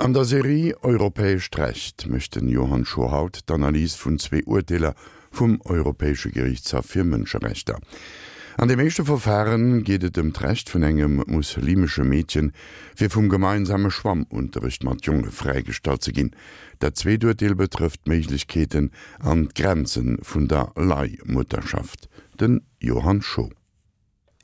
[0.00, 4.94] An der Serie Europäisch Recht möchten Johann Schohaut d'Analyse vun zwei Urteiller
[5.30, 7.76] vum Europäische Gerichtshof für Menschenrechte.
[8.56, 12.52] An dem meeste Verfahren gehtet dem Recht vun engem muslimsche Mädchen
[12.96, 16.30] fir vum gemeinsame Schwammunterricht mat junge freigestalt ze gin.
[16.80, 22.08] Der Zzweeurteil betrifft Mlichkeiten an Grenzen vun der Leihmutterschaft.
[22.40, 23.50] Den Johann Scho.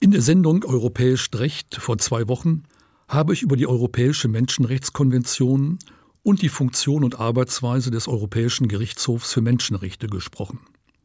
[0.01, 2.65] In der Sendung Europäisch Recht vor zwei Wochen
[3.09, 5.79] habe ich über die Europäische Menschenrechtskonvention
[6.23, 10.61] und die Funktion und Arbeitsweise des Europäischen Gerichtshofs für Menschenrechte gesprochen.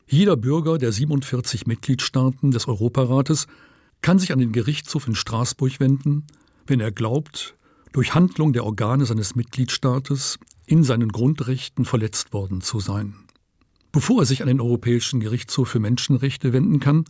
[0.07, 3.47] Jeder Bürger der 47 Mitgliedstaaten des Europarates
[4.01, 6.25] kann sich an den Gerichtshof in Straßburg wenden,
[6.65, 7.55] wenn er glaubt,
[7.93, 13.15] durch Handlung der Organe seines Mitgliedstaates in seinen Grundrechten verletzt worden zu sein.
[13.91, 17.05] Bevor er sich an den Europäischen Gerichtshof für Menschenrechte wenden kann,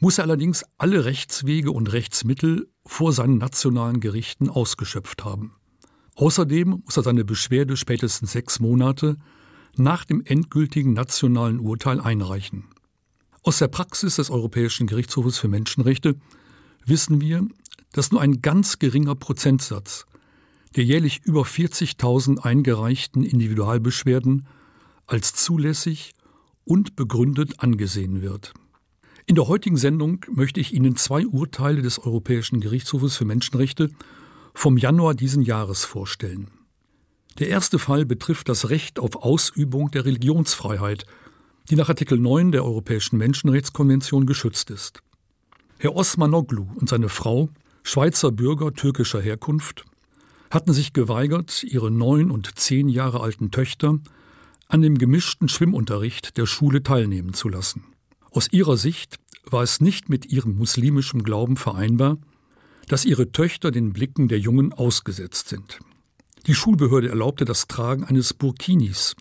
[0.00, 5.54] muss er allerdings alle Rechtswege und Rechtsmittel vor seinen nationalen Gerichten ausgeschöpft haben.
[6.16, 9.16] Außerdem muss er seine Beschwerde spätestens sechs Monate
[9.76, 12.64] nach dem endgültigen nationalen Urteil einreichen.
[13.42, 16.16] Aus der Praxis des Europäischen Gerichtshofes für Menschenrechte
[16.84, 17.46] wissen wir,
[17.92, 20.06] dass nur ein ganz geringer Prozentsatz
[20.76, 24.46] der jährlich über 40.000 eingereichten Individualbeschwerden
[25.06, 26.12] als zulässig
[26.64, 28.54] und begründet angesehen wird.
[29.30, 33.88] In der heutigen Sendung möchte ich Ihnen zwei Urteile des Europäischen Gerichtshofes für Menschenrechte
[34.54, 36.50] vom Januar diesen Jahres vorstellen.
[37.38, 41.06] Der erste Fall betrifft das Recht auf Ausübung der Religionsfreiheit,
[41.70, 45.00] die nach Artikel 9 der Europäischen Menschenrechtskonvention geschützt ist.
[45.78, 47.50] Herr Osmanoglu und seine Frau,
[47.84, 49.84] Schweizer Bürger türkischer Herkunft,
[50.50, 54.00] hatten sich geweigert, ihre neun und zehn Jahre alten Töchter
[54.66, 57.84] an dem gemischten Schwimmunterricht der Schule teilnehmen zu lassen.
[58.32, 62.18] Aus ihrer Sicht war es nicht mit ihrem muslimischen Glauben vereinbar,
[62.88, 65.78] dass ihre Töchter den Blicken der Jungen ausgesetzt sind.
[66.46, 69.14] Die Schulbehörde erlaubte das Tragen eines Burkinis,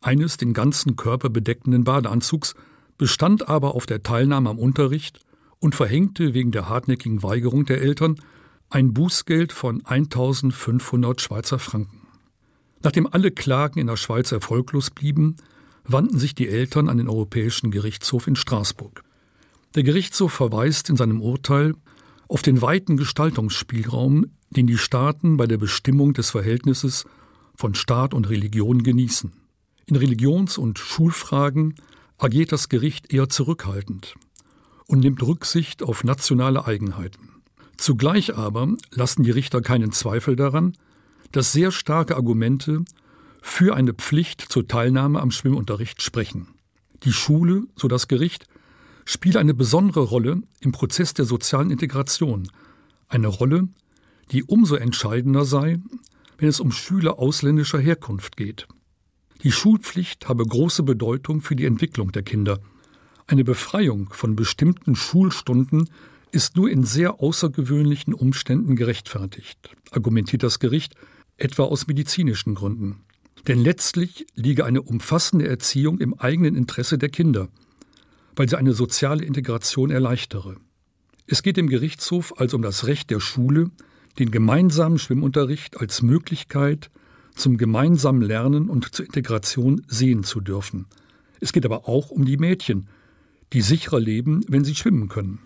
[0.00, 2.54] eines den ganzen Körper bedeckenden Badeanzugs,
[2.98, 5.20] bestand aber auf der Teilnahme am Unterricht
[5.58, 8.16] und verhängte wegen der hartnäckigen Weigerung der Eltern
[8.68, 12.06] ein Bußgeld von 1500 Schweizer Franken.
[12.82, 15.36] Nachdem alle Klagen in der Schweiz erfolglos blieben,
[15.84, 19.02] wandten sich die Eltern an den Europäischen Gerichtshof in Straßburg.
[19.76, 21.74] Der Gerichtshof verweist in seinem Urteil
[22.26, 27.04] auf den weiten Gestaltungsspielraum, den die Staaten bei der Bestimmung des Verhältnisses
[27.54, 29.32] von Staat und Religion genießen.
[29.86, 31.76] In Religions- und Schulfragen
[32.18, 34.16] agiert das Gericht eher zurückhaltend
[34.86, 37.28] und nimmt Rücksicht auf nationale Eigenheiten.
[37.76, 40.76] Zugleich aber lassen die Richter keinen Zweifel daran,
[41.30, 42.84] dass sehr starke Argumente
[43.40, 46.48] für eine Pflicht zur Teilnahme am Schwimmunterricht sprechen.
[47.04, 48.46] Die Schule, so das Gericht,
[49.10, 52.48] spielt eine besondere Rolle im Prozess der sozialen Integration,
[53.08, 53.68] eine Rolle,
[54.30, 55.78] die umso entscheidender sei,
[56.38, 58.68] wenn es um Schüler ausländischer Herkunft geht.
[59.42, 62.60] Die Schulpflicht habe große Bedeutung für die Entwicklung der Kinder.
[63.26, 65.90] Eine Befreiung von bestimmten Schulstunden
[66.30, 70.94] ist nur in sehr außergewöhnlichen Umständen gerechtfertigt, argumentiert das Gericht
[71.36, 73.00] etwa aus medizinischen Gründen.
[73.48, 77.48] Denn letztlich liege eine umfassende Erziehung im eigenen Interesse der Kinder,
[78.36, 80.56] weil sie eine soziale Integration erleichtere.
[81.26, 83.70] Es geht im Gerichtshof also um das Recht der Schule,
[84.18, 86.90] den gemeinsamen Schwimmunterricht als Möglichkeit
[87.34, 90.86] zum gemeinsamen Lernen und zur Integration sehen zu dürfen.
[91.40, 92.88] Es geht aber auch um die Mädchen,
[93.52, 95.40] die sicherer leben, wenn sie schwimmen können.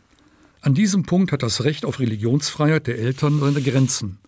[0.61, 4.19] An diesem Punkt hat das Recht auf Religionsfreiheit der Eltern seine Grenzen.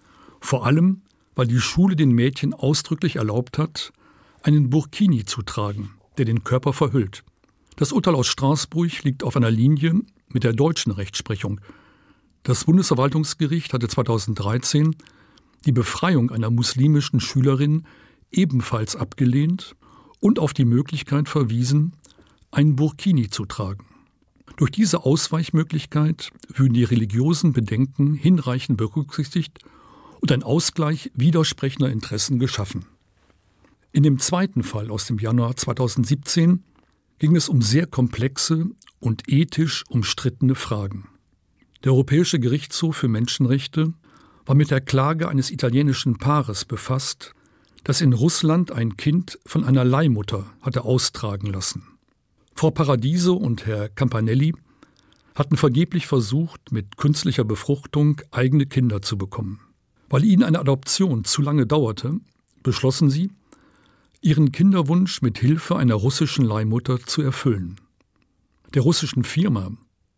[0.40, 1.00] Vor allem,
[1.34, 3.92] weil die Schule den Mädchen ausdrücklich erlaubt hat,
[4.42, 7.24] einen Burkini zu tragen, der den Körper verhüllt.
[7.76, 10.00] Das Urteil aus Straßburg liegt auf einer Linie
[10.32, 11.60] mit der deutschen Rechtsprechung.
[12.42, 14.96] Das Bundesverwaltungsgericht hatte 2013
[15.66, 17.84] die Befreiung einer muslimischen Schülerin
[18.30, 19.76] ebenfalls abgelehnt
[20.20, 21.92] und auf die Möglichkeit verwiesen,
[22.50, 23.84] ein Burkini zu tragen.
[24.56, 29.58] Durch diese Ausweichmöglichkeit würden die religiösen Bedenken hinreichend berücksichtigt
[30.20, 32.86] und ein Ausgleich widersprechender Interessen geschaffen.
[33.92, 36.62] In dem zweiten Fall aus dem Januar 2017
[37.18, 38.66] ging es um sehr komplexe
[39.00, 41.08] und ethisch umstrittene Fragen.
[41.84, 43.92] Der Europäische Gerichtshof für Menschenrechte
[44.44, 47.34] war mit der Klage eines italienischen Paares befasst,
[47.84, 51.86] das in Russland ein Kind von einer Leihmutter hatte austragen lassen.
[52.54, 54.54] Frau Paradiso und Herr Campanelli
[55.34, 59.60] hatten vergeblich versucht, mit künstlicher Befruchtung eigene Kinder zu bekommen.
[60.08, 62.18] Weil ihnen eine Adoption zu lange dauerte,
[62.62, 63.30] beschlossen sie,
[64.20, 67.76] ihren Kinderwunsch mit Hilfe einer russischen Leihmutter zu erfüllen.
[68.74, 69.70] Der russischen Firma,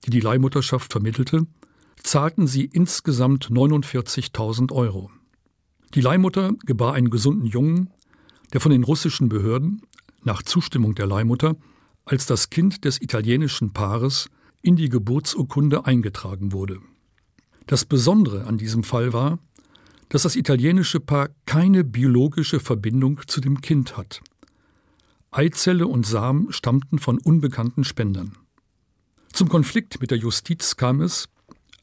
[0.04, 1.46] die die Leihmutterschaft vermittelte,
[2.02, 5.10] zahlten sie insgesamt 49.000 Euro.
[5.94, 7.90] Die Leihmutter gebar einen gesunden Jungen,
[8.52, 9.82] der von den russischen Behörden
[10.22, 11.56] nach Zustimmung der Leihmutter
[12.04, 14.30] als das Kind des italienischen Paares
[14.62, 16.80] in die Geburtsurkunde eingetragen wurde.
[17.66, 19.38] Das Besondere an diesem Fall war,
[20.08, 24.20] dass das italienische Paar keine biologische Verbindung zu dem Kind hat.
[25.30, 28.36] Eizelle und Samen stammten von unbekannten Spendern.
[29.32, 31.28] Zum Konflikt mit der Justiz kam es,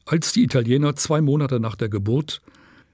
[0.04, 2.42] als die Italiener zwei Monate nach der Geburt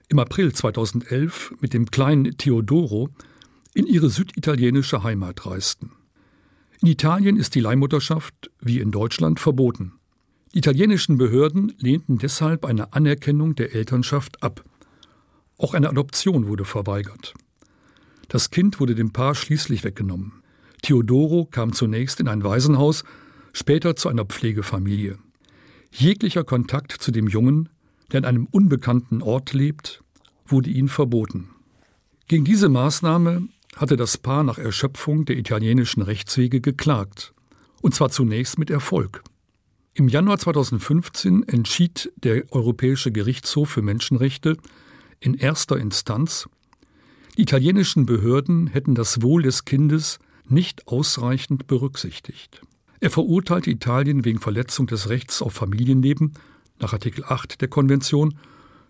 [0.09, 3.09] im April 2011 mit dem kleinen Theodoro
[3.75, 5.93] in ihre süditalienische Heimat reisten.
[6.83, 9.93] In Italien ist die Leihmutterschaft wie in Deutschland verboten.
[10.53, 14.65] Die italienischen Behörden lehnten deshalb eine Anerkennung der Elternschaft ab.
[15.63, 17.35] Auch eine Adoption wurde verweigert.
[18.29, 20.43] Das Kind wurde dem Paar schließlich weggenommen.
[20.83, 23.05] Theodoro kam zunächst in ein Waisenhaus,
[23.53, 25.19] später zu einer Pflegefamilie.
[25.93, 27.69] Jeglicher Kontakt zu dem Jungen,
[28.11, 30.03] der an einem unbekannten Ort lebt,
[30.47, 31.51] wurde ihnen verboten.
[32.27, 37.35] Gegen diese Maßnahme hatte das Paar nach Erschöpfung der italienischen Rechtswege geklagt,
[37.83, 39.23] und zwar zunächst mit Erfolg.
[39.95, 44.57] Im Januar 2015 entschied der Europäische Gerichtshof für Menschenrechte
[45.23, 46.49] in erster Instanz,
[47.37, 52.61] die italienischen Behörden hätten das Wohl des Kindes nicht ausreichend berücksichtigt.
[53.01, 56.35] Er verurteilte Italien wegen Verletzung des Rechts auf Familienleben
[56.79, 58.39] nach Artikel 8 der Konvention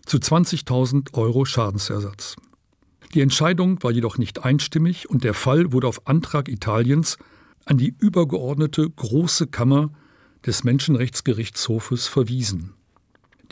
[0.05, 2.35] zu 20.000 Euro Schadensersatz.
[3.13, 7.17] Die Entscheidung war jedoch nicht einstimmig und der Fall wurde auf Antrag Italiens
[7.65, 9.91] an die übergeordnete Große Kammer
[10.45, 12.73] des Menschenrechtsgerichtshofes verwiesen.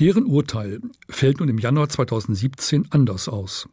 [0.02, 3.70] Deren Urteil fällt nun im Januar 2017 anders aus.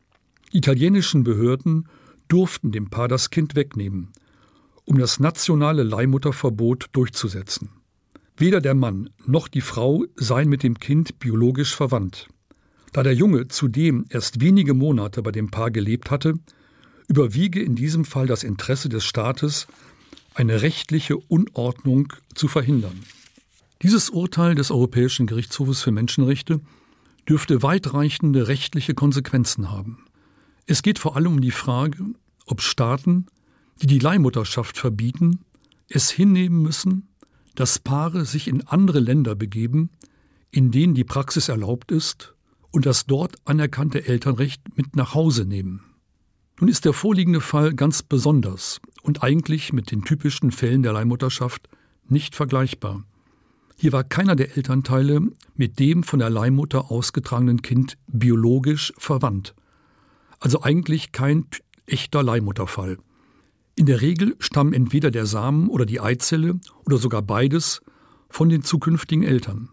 [0.53, 1.89] Die italienischen Behörden
[2.29, 4.13] durften dem Paar das Kind wegnehmen,
[4.85, 7.71] um das nationale Leihmutterverbot durchzusetzen.
[8.37, 12.29] Weder der Mann noch die Frau seien mit dem Kind biologisch verwandt.
[12.93, 16.35] Da der Junge zudem erst wenige Monate bei dem Paar gelebt hatte,
[17.09, 19.67] überwiege in diesem Fall das Interesse des Staates,
[20.35, 23.01] eine rechtliche Unordnung zu verhindern.
[23.83, 26.61] Dieses Urteil des Europäischen Gerichtshofes für Menschenrechte
[27.29, 30.05] dürfte weitreichende rechtliche Konsequenzen haben.
[30.67, 31.99] Es geht vor allem um die Frage,
[32.47, 33.27] ob Staaten,
[33.81, 35.41] die die Leihmutterschaft verbieten,
[35.89, 37.09] es hinnehmen müssen,
[37.55, 39.91] dass Paare sich in andere Länder begeben,
[40.51, 42.35] in denen die Praxis erlaubt ist
[42.73, 45.85] und das dort anerkannte Elternrecht mit nach Hause nehmen.
[46.59, 51.69] Nun ist der vorliegende Fall ganz besonders und eigentlich mit den typischen Fällen der Leihmutterschaft
[52.09, 53.05] nicht vergleichbar.
[53.81, 55.21] Hier war keiner der Elternteile
[55.55, 59.55] mit dem von der Leihmutter ausgetragenen Kind biologisch verwandt.
[60.41, 61.47] Also eigentlich kein
[61.87, 62.99] echter Leihmutterfall.
[63.77, 67.81] In der Regel stammen entweder der Samen oder die Eizelle oder sogar beides
[68.29, 69.69] von den zukünftigen Eltern.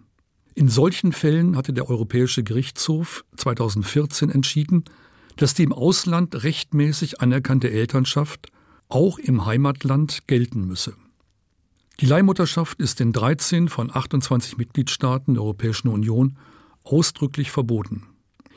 [0.53, 4.83] In solchen Fällen hatte der Europäische Gerichtshof 2014 entschieden,
[5.35, 8.51] dass die im Ausland rechtmäßig anerkannte Elternschaft
[8.87, 10.93] auch im Heimatland gelten müsse.
[12.01, 16.37] Die Leihmutterschaft ist in 13 von 28 Mitgliedstaaten der Europäischen Union
[16.83, 18.03] ausdrücklich verboten.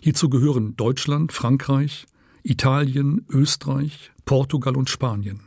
[0.02, 2.06] Hierzu gehören Deutschland, Frankreich,
[2.43, 5.40] Italien, Österreich, Portugal und Spanien.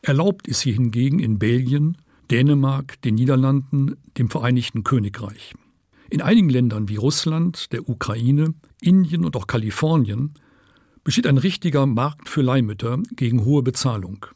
[0.00, 1.98] Erlaubt ist sie hingegen in Belgien,
[2.30, 5.54] Dänemark, den Niederlanden, dem Vereinigten Königreich.
[6.08, 10.34] In einigen Ländern wie Russland, der Ukraine, Indien und auch Kalifornien
[11.04, 14.26] besteht ein richtiger Markt für Leihmütter gegen hohe Bezahlung.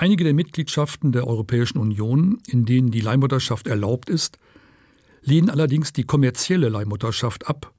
[0.00, 4.38] Einige der Mitgliedschaften der Europäischen Union, in denen die Leihmutterschaft erlaubt ist,
[5.22, 7.74] lehnen allerdings die kommerzielle Leihmutterschaft ab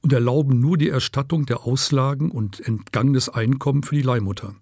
[0.00, 4.54] und erlauben nur die Erstattung der Auslagen und entgangenes Einkommen für die Leihmutter.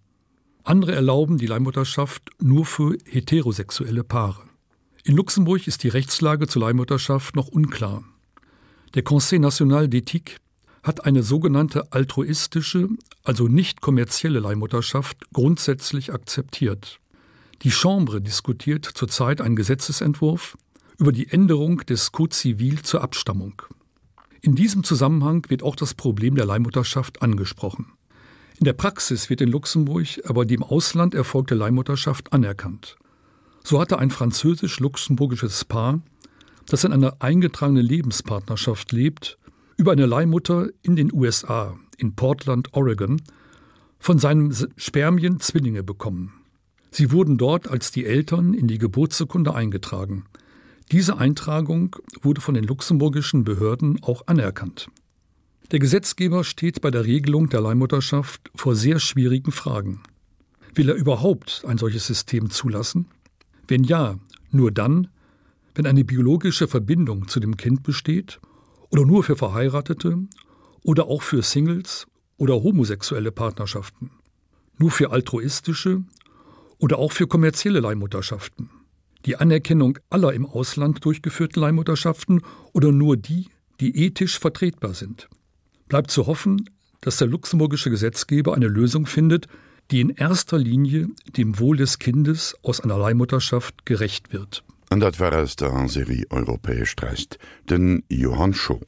[0.64, 4.42] Andere erlauben die Leihmutterschaft nur für heterosexuelle Paare.
[5.04, 8.02] In Luxemburg ist die Rechtslage zur Leihmutterschaft noch unklar.
[8.94, 10.38] Der Conseil national d'éthique
[10.88, 12.88] hat eine sogenannte altruistische,
[13.22, 16.98] also nicht kommerzielle Leihmutterschaft grundsätzlich akzeptiert.
[17.62, 20.56] Die Chambre diskutiert zurzeit einen Gesetzesentwurf
[20.96, 23.62] über die Änderung des Code civil zur Abstammung.
[24.40, 27.92] In diesem Zusammenhang wird auch das Problem der Leihmutterschaft angesprochen.
[28.58, 32.96] In der Praxis wird in Luxemburg aber die im Ausland erfolgte Leihmutterschaft anerkannt.
[33.62, 36.00] So hatte ein französisch-luxemburgisches Paar,
[36.66, 39.38] das in einer eingetragenen Lebenspartnerschaft lebt,
[39.78, 43.22] über eine Leihmutter in den USA, in Portland, Oregon,
[43.98, 46.34] von seinem Spermien Zwillinge bekommen.
[46.90, 50.24] Sie wurden dort als die Eltern in die Geburtsurkunde eingetragen.
[50.90, 54.88] Diese Eintragung wurde von den luxemburgischen Behörden auch anerkannt.
[55.70, 60.00] Der Gesetzgeber steht bei der Regelung der Leihmutterschaft vor sehr schwierigen Fragen.
[60.74, 63.06] Will er überhaupt ein solches System zulassen?
[63.68, 64.18] Wenn ja,
[64.50, 65.08] nur dann,
[65.74, 68.40] wenn eine biologische Verbindung zu dem Kind besteht
[68.90, 70.18] oder nur für Verheiratete
[70.82, 74.10] oder auch für Singles oder homosexuelle Partnerschaften,
[74.78, 76.04] nur für altruistische
[76.78, 78.70] oder auch für kommerzielle Leihmutterschaften,
[79.26, 82.42] die Anerkennung aller im Ausland durchgeführten Leihmutterschaften
[82.72, 83.48] oder nur die,
[83.80, 85.28] die ethisch vertretbar sind.
[85.88, 89.46] Bleibt zu hoffen, dass der luxemburgische Gesetzgeber eine Lösung findet,
[89.90, 94.64] die in erster Linie dem Wohl des Kindes aus einer Leihmutterschaft gerecht wird.
[94.90, 98.80] an dat war auss der an Serie europäesch reist, den Johann Scho.